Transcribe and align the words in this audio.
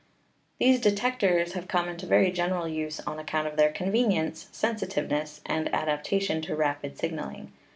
These 0.57 0.79
detectors 0.81 1.53
have 1.53 1.67
come 1.67 1.87
into 1.87 2.07
very 2.07 2.31
general 2.31 2.67
use 2.67 2.99
on 3.01 3.19
ac 3.19 3.25
count 3.27 3.47
of 3.47 3.55
their 3.55 3.71
convenience, 3.71 4.49
sensitiveness, 4.51 5.41
and 5.45 5.69
adaptation 5.75 6.41
to 6.41 6.55
rapid 6.55 6.97
signaling. 6.97 7.51